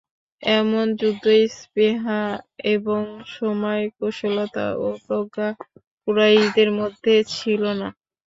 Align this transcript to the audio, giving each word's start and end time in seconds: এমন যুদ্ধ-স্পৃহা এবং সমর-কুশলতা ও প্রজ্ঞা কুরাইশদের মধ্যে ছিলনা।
এমন 0.43 0.85
যুদ্ধ-স্পৃহা 0.99 2.21
এবং 2.73 3.01
সমর-কুশলতা 3.31 4.65
ও 4.77 4.97
প্রজ্ঞা 5.05 5.47
কুরাইশদের 6.03 6.69
মধ্যে 6.79 7.13
ছিলনা। 7.33 7.87